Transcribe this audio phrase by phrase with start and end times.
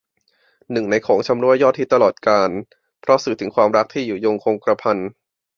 [0.71, 2.49] หนึ่งในของชำร่วยยอดฮิตตลอดกาล
[3.01, 4.97] เพราะสื่อถึงความรักที่อยู่ยงคงกระพัน